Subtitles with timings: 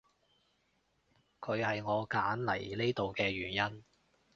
[1.39, 3.83] 佢係我揀嚟呢度嘅原因